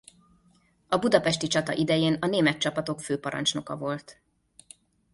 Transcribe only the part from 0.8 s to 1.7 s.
A budapesti